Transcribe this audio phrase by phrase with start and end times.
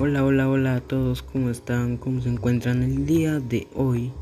[0.00, 1.96] Hola, hola, hola a todos, ¿cómo están?
[1.96, 2.84] ¿Cómo se encuentran?
[2.84, 4.12] El día de hoy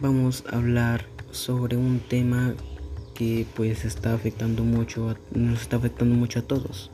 [0.00, 2.54] vamos a hablar sobre un tema
[3.14, 6.90] que pues está afectando mucho, nos está afectando mucho a todos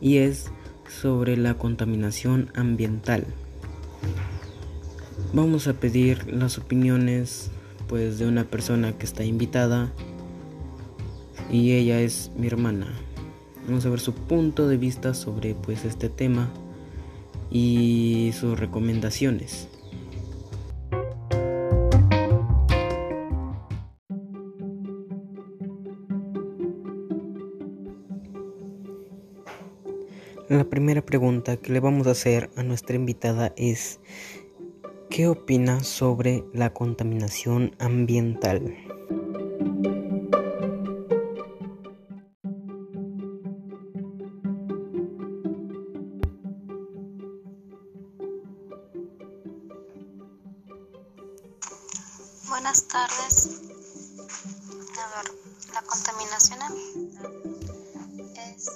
[0.00, 0.52] y es
[0.88, 3.26] sobre la contaminación ambiental.
[5.32, 7.50] Vamos a pedir las opiniones
[7.88, 9.92] pues de una persona que está invitada
[11.50, 12.86] y ella es mi hermana.
[13.66, 16.52] Vamos a ver su punto de vista sobre pues este tema
[17.50, 19.68] y sus recomendaciones.
[30.48, 33.98] La primera pregunta que le vamos a hacer a nuestra invitada es
[35.08, 38.76] ¿qué opina sobre la contaminación ambiental?
[53.06, 53.48] Tardes.
[54.98, 55.26] A ver,
[55.74, 56.60] la contaminación
[58.36, 58.68] es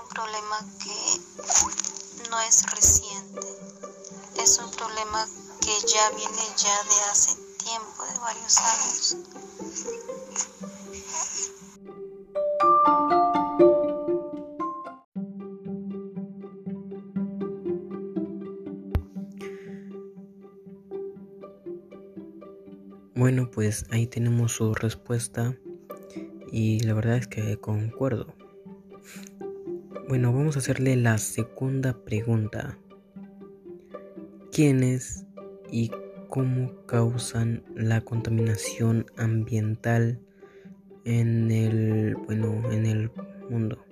[0.00, 3.46] un problema que no es reciente.
[4.36, 5.26] Es un problema
[5.60, 9.16] que ya viene ya de hace tiempo, de varios años.
[23.60, 25.54] Pues ahí tenemos su respuesta
[26.50, 28.34] y la verdad es que concuerdo.
[30.08, 32.78] Bueno, vamos a hacerle la segunda pregunta.
[34.50, 35.26] ¿Quiénes
[35.70, 35.90] y
[36.30, 40.22] cómo causan la contaminación ambiental
[41.04, 43.10] en el, bueno, en el
[43.50, 43.89] mundo?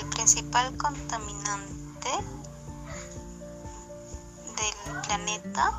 [0.00, 2.10] El principal contaminante
[4.56, 5.72] del planeta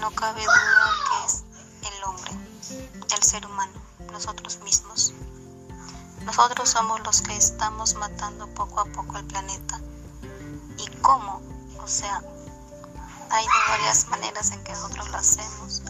[0.00, 1.44] no cabe duda que es
[1.82, 2.32] el hombre,
[3.16, 3.72] el ser humano,
[4.12, 5.12] nosotros mismos.
[6.22, 9.80] Nosotros somos los que estamos matando poco a poco el planeta.
[10.78, 11.42] ¿Y cómo?
[11.82, 12.22] O sea,
[13.30, 15.82] hay varias maneras en que nosotros lo hacemos.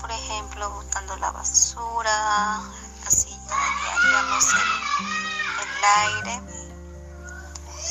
[0.00, 2.60] Por ejemplo, botando la basura,
[3.06, 6.51] así ya digamos el, el aire,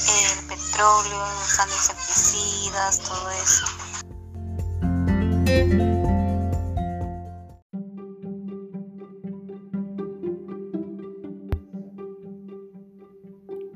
[0.08, 3.66] el petróleo, usando insecticidas, todo eso.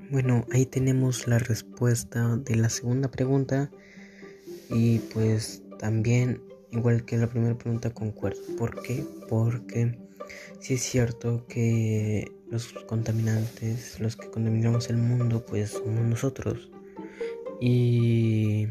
[0.10, 3.70] Bueno, ahí tenemos la respuesta de la segunda pregunta
[4.70, 6.42] y pues también
[6.72, 8.42] igual que la primera pregunta concuerdo.
[8.58, 9.06] ¿Por qué?
[9.28, 10.00] Porque
[10.60, 16.70] sí es cierto que los contaminantes, los que contaminamos el mundo, pues somos nosotros.
[17.60, 18.68] Y,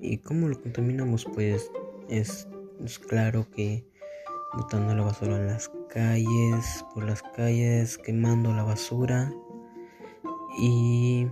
[0.00, 1.70] y cómo lo contaminamos, pues
[2.08, 2.48] es,
[3.08, 3.84] claro que
[4.54, 9.32] botando la basura en las calles, por las calles, quemando la basura
[10.58, 11.26] y,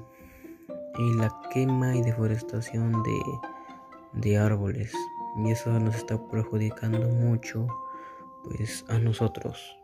[0.98, 3.20] y la quema y deforestación de,
[4.12, 4.92] de árboles
[5.36, 7.66] y eso nos está perjudicando mucho
[8.44, 9.76] pues a nosotros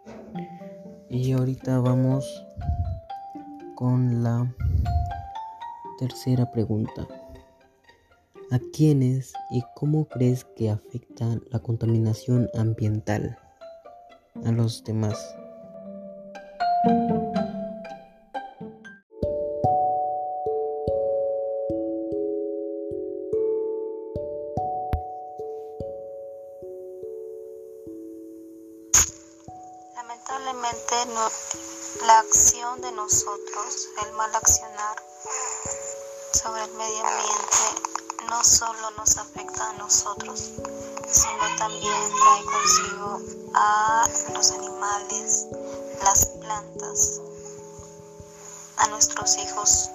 [1.10, 2.44] y ahorita vamos
[3.74, 4.52] con la
[5.98, 7.06] tercera pregunta
[8.50, 13.36] ¿A quiénes y cómo crees que afecta la contaminación ambiental
[14.42, 15.18] a los demás?
[30.28, 30.94] Lamentablemente
[32.04, 34.96] la acción de nosotros, el mal accionar
[36.34, 40.50] sobre el medio ambiente no solo nos afecta a nosotros,
[41.08, 43.20] sino también trae consigo
[43.54, 45.46] a los animales,
[46.04, 47.20] las plantas,
[48.76, 49.90] a nuestros hijos.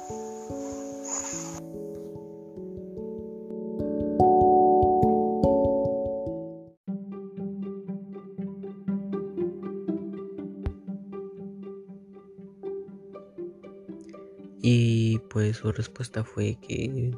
[15.63, 17.11] Su respuesta fue que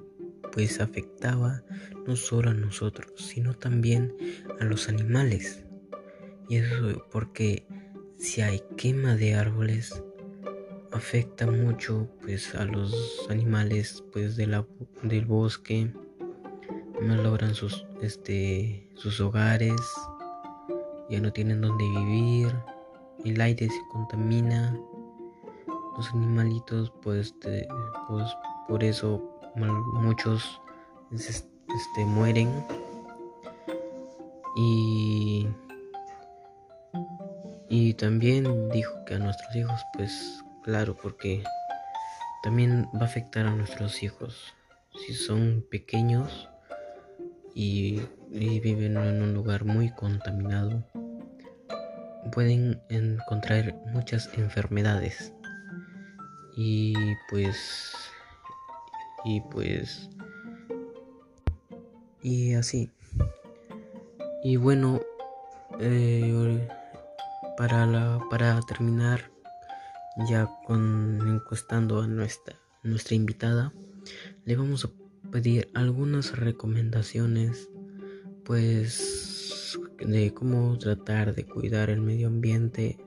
[0.53, 1.63] pues afectaba
[2.06, 4.15] no solo a nosotros, sino también
[4.59, 5.65] a los animales.
[6.47, 7.65] Y eso porque
[8.19, 10.03] si hay quema de árboles
[10.92, 14.68] afecta mucho pues a los animales pues de la,
[15.01, 15.91] del bosque
[17.01, 19.81] malogran sus este sus hogares
[21.09, 22.53] ya no tienen donde vivir
[23.25, 24.80] el aire se contamina
[25.95, 27.33] los animalitos pues,
[28.07, 28.38] pues
[28.68, 30.62] por eso muchos
[31.12, 32.65] este, mueren.
[34.57, 35.47] Y
[37.77, 41.44] y también dijo que a nuestros hijos pues claro porque
[42.44, 44.53] también va a afectar a nuestros hijos.
[45.06, 46.48] Si son pequeños
[47.53, 50.86] y, viven en un lugar muy contaminado
[52.31, 55.33] pueden encontrar muchas enfermedades
[56.55, 56.95] y
[57.29, 57.93] pues
[59.25, 60.09] y pues
[62.21, 62.89] y así.
[64.43, 65.01] Y bueno
[65.79, 66.67] eh,
[67.57, 69.31] para la para terminar
[70.29, 73.73] ya con encuestando a nuestra nuestra invitada
[74.45, 74.89] le vamos a
[75.31, 77.69] pedir algunas recomendaciones
[78.45, 82.97] pues de cómo tratar de cuidar el medio ambiente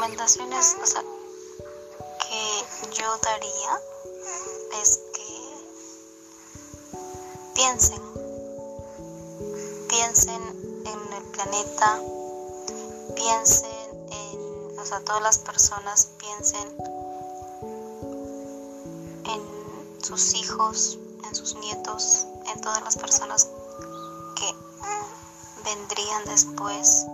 [0.00, 3.80] recomendaciones o sea, que yo daría
[4.80, 5.30] es que
[7.54, 8.00] piensen,
[9.88, 10.42] piensen
[10.86, 12.00] en el planeta,
[13.14, 16.76] piensen en, o sea, todas las personas piensen
[19.26, 20.98] en sus hijos,
[21.28, 23.48] en sus nietos, en todas las personas
[24.36, 24.54] que
[25.62, 27.04] vendrían después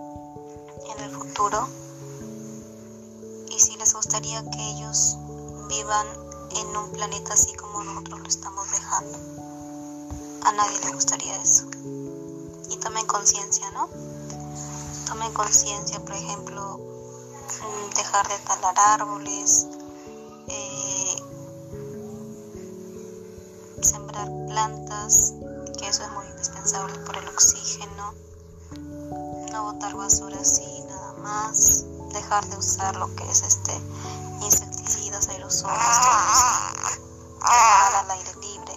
[0.95, 1.67] en el futuro
[4.17, 5.15] gustaría que ellos
[5.69, 6.07] vivan
[6.55, 9.15] en un planeta así como nosotros lo estamos dejando.
[10.41, 11.65] A nadie le gustaría eso.
[12.71, 13.87] Y tomen conciencia, ¿no?
[15.05, 19.67] Tomen conciencia, por ejemplo, mm, dejar de talar árboles,
[20.47, 21.15] eh,
[23.83, 25.33] sembrar plantas,
[25.77, 28.15] que eso es muy indispensable por el oxígeno,
[29.51, 31.85] no botar basura así nada más,
[32.17, 33.73] dejar de usar lo que es este
[34.41, 35.77] insecticidas, aerosoles,
[37.41, 38.73] al aire libre.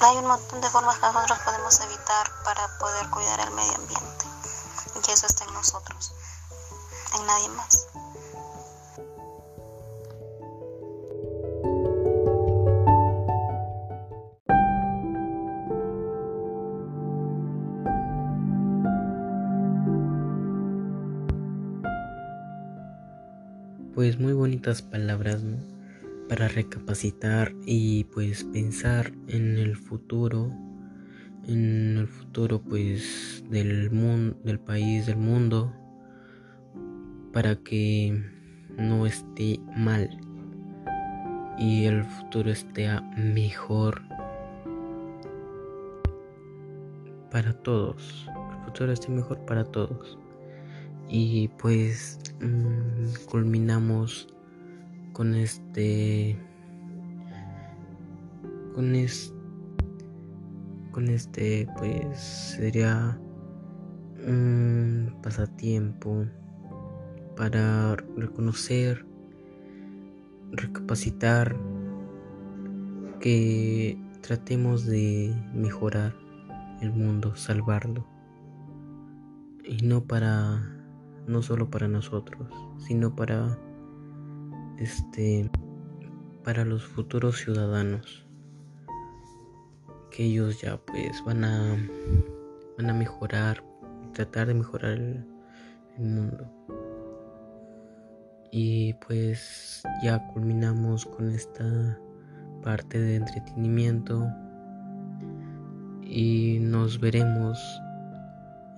[0.00, 4.24] Hay un montón de formas que nosotros podemos evitar para poder cuidar el medio ambiente.
[5.06, 6.12] Y eso está en nosotros,
[7.14, 7.86] en nadie más.
[23.98, 25.44] Pues muy bonitas palabras
[26.28, 30.52] para recapacitar y pues pensar en el futuro
[31.48, 35.72] en el futuro pues del mundo del país del mundo
[37.32, 38.22] para que
[38.76, 40.08] no esté mal
[41.58, 44.00] y el futuro esté mejor
[47.32, 48.28] para todos.
[48.28, 50.16] El futuro esté mejor para todos
[51.08, 54.28] y pues mm, culminamos
[55.12, 56.38] con este
[58.74, 59.32] con este
[60.92, 62.18] con este pues
[62.56, 63.18] sería
[64.26, 66.26] un pasatiempo
[67.36, 69.06] para reconocer
[70.52, 71.56] recapacitar
[73.20, 76.14] que tratemos de mejorar
[76.80, 78.06] el mundo salvarlo.
[79.64, 80.77] Y no para
[81.28, 83.58] no solo para nosotros, sino para
[84.78, 85.50] este
[86.44, 88.26] para los futuros ciudadanos
[90.10, 91.76] que ellos ya pues van a
[92.76, 93.62] van a mejorar,
[94.14, 95.26] tratar de mejorar el,
[95.98, 96.50] el mundo.
[98.50, 101.98] Y pues ya culminamos con esta
[102.62, 104.26] parte de entretenimiento
[106.02, 107.58] y nos veremos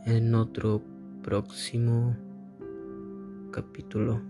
[0.06, 0.82] en otro
[1.22, 2.16] próximo
[3.50, 4.20] capítulo.